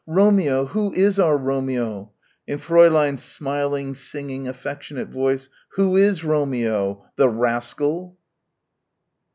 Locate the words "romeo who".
0.07-0.91